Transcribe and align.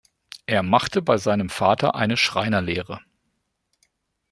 Er 0.47 0.63
machte 0.63 1.03
bei 1.03 1.17
seinem 1.19 1.47
Vater 1.49 1.93
eine 1.93 2.17
Schreinerlehre. 2.17 3.01